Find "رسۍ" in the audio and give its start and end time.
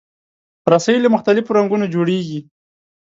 0.73-0.97